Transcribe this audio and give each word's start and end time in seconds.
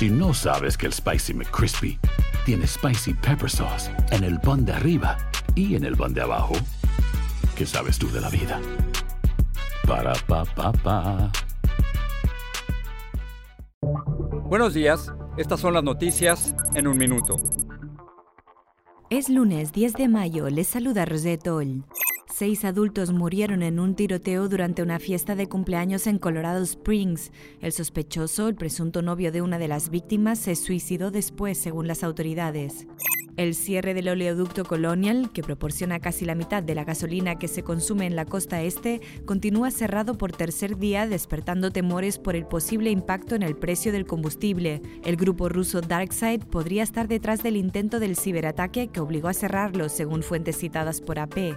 Si 0.00 0.08
no 0.08 0.32
sabes 0.32 0.78
que 0.78 0.86
el 0.86 0.94
Spicy 0.94 1.34
McCrispy 1.34 1.98
tiene 2.46 2.66
Spicy 2.66 3.12
Pepper 3.12 3.50
Sauce 3.50 3.90
en 4.12 4.24
el 4.24 4.40
pan 4.40 4.64
de 4.64 4.72
arriba 4.72 5.18
y 5.54 5.74
en 5.74 5.84
el 5.84 5.94
pan 5.94 6.14
de 6.14 6.22
abajo, 6.22 6.54
¿qué 7.54 7.66
sabes 7.66 7.98
tú 7.98 8.10
de 8.10 8.22
la 8.22 8.30
vida? 8.30 8.58
Para, 9.86 10.14
pa, 10.26 10.46
pa, 10.46 10.72
pa. 10.72 11.30
Buenos 14.46 14.72
días, 14.72 15.12
estas 15.36 15.60
son 15.60 15.74
las 15.74 15.84
noticias 15.84 16.54
en 16.72 16.88
un 16.88 16.96
minuto. 16.96 17.38
Es 19.10 19.28
lunes 19.28 19.70
10 19.72 19.92
de 19.92 20.08
mayo, 20.08 20.48
les 20.48 20.68
saluda 20.68 21.04
Rosette 21.04 21.48
Oll. 21.48 21.84
Seis 22.40 22.64
adultos 22.64 23.12
murieron 23.12 23.62
en 23.62 23.78
un 23.78 23.94
tiroteo 23.94 24.48
durante 24.48 24.82
una 24.82 24.98
fiesta 24.98 25.36
de 25.36 25.46
cumpleaños 25.46 26.06
en 26.06 26.18
Colorado 26.18 26.62
Springs. 26.62 27.32
El 27.60 27.70
sospechoso, 27.70 28.48
el 28.48 28.54
presunto 28.54 29.02
novio 29.02 29.30
de 29.30 29.42
una 29.42 29.58
de 29.58 29.68
las 29.68 29.90
víctimas, 29.90 30.38
se 30.38 30.56
suicidó 30.56 31.10
después, 31.10 31.58
según 31.58 31.86
las 31.86 32.02
autoridades. 32.02 32.86
El 33.36 33.54
cierre 33.54 33.92
del 33.92 34.08
oleoducto 34.08 34.64
Colonial, 34.64 35.30
que 35.34 35.42
proporciona 35.42 36.00
casi 36.00 36.24
la 36.24 36.34
mitad 36.34 36.62
de 36.62 36.74
la 36.74 36.84
gasolina 36.84 37.38
que 37.38 37.46
se 37.46 37.62
consume 37.62 38.06
en 38.06 38.16
la 38.16 38.24
costa 38.24 38.62
este, 38.62 39.02
continúa 39.26 39.70
cerrado 39.70 40.16
por 40.16 40.32
tercer 40.32 40.78
día, 40.78 41.06
despertando 41.06 41.70
temores 41.70 42.18
por 42.18 42.36
el 42.36 42.46
posible 42.46 42.90
impacto 42.90 43.34
en 43.34 43.42
el 43.42 43.54
precio 43.54 43.92
del 43.92 44.06
combustible. 44.06 44.80
El 45.04 45.16
grupo 45.16 45.50
ruso 45.50 45.82
DarkSide 45.82 46.46
podría 46.46 46.84
estar 46.84 47.06
detrás 47.06 47.42
del 47.42 47.58
intento 47.58 48.00
del 48.00 48.16
ciberataque 48.16 48.88
que 48.88 49.00
obligó 49.00 49.28
a 49.28 49.34
cerrarlo, 49.34 49.90
según 49.90 50.22
fuentes 50.22 50.56
citadas 50.56 51.02
por 51.02 51.18
AP. 51.18 51.54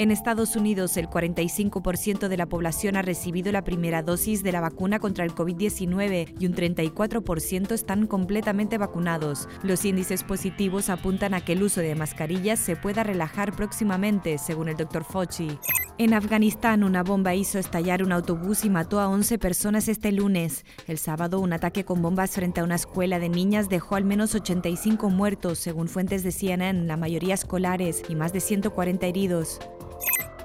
En 0.00 0.10
Estados 0.10 0.56
Unidos, 0.56 0.96
el 0.96 1.10
45% 1.10 2.28
de 2.28 2.36
la 2.38 2.46
población 2.46 2.96
ha 2.96 3.02
recibido 3.02 3.52
la 3.52 3.64
primera 3.64 4.02
dosis 4.02 4.42
de 4.42 4.50
la 4.50 4.62
vacuna 4.62 4.98
contra 4.98 5.26
el 5.26 5.34
COVID-19 5.34 6.36
y 6.40 6.46
un 6.46 6.54
34% 6.54 7.72
están 7.72 8.06
completamente 8.06 8.78
vacunados. 8.78 9.46
Los 9.62 9.84
índices 9.84 10.24
positivos 10.24 10.88
apuntan 10.88 11.34
a 11.34 11.42
que 11.42 11.52
el 11.52 11.62
uso 11.62 11.82
de 11.82 11.94
mascarillas 11.96 12.58
se 12.58 12.76
pueda 12.76 13.02
relajar 13.02 13.54
próximamente, 13.54 14.38
según 14.38 14.70
el 14.70 14.76
Dr. 14.78 15.04
Fauci. 15.04 15.58
En 15.98 16.14
Afganistán, 16.14 16.82
una 16.82 17.02
bomba 17.02 17.34
hizo 17.34 17.58
estallar 17.58 18.02
un 18.02 18.12
autobús 18.12 18.64
y 18.64 18.70
mató 18.70 19.00
a 19.00 19.08
11 19.10 19.38
personas 19.38 19.86
este 19.86 20.12
lunes. 20.12 20.64
El 20.86 20.96
sábado, 20.96 21.40
un 21.40 21.52
ataque 21.52 21.84
con 21.84 22.00
bombas 22.00 22.30
frente 22.30 22.60
a 22.60 22.64
una 22.64 22.76
escuela 22.76 23.18
de 23.18 23.28
niñas 23.28 23.68
dejó 23.68 23.96
al 23.96 24.06
menos 24.06 24.34
85 24.34 25.10
muertos, 25.10 25.58
según 25.58 25.88
fuentes 25.88 26.22
de 26.22 26.32
CNN, 26.32 26.86
la 26.86 26.96
mayoría 26.96 27.34
escolares, 27.34 28.02
y 28.08 28.14
más 28.14 28.32
de 28.32 28.40
140 28.40 29.06
heridos. 29.06 29.60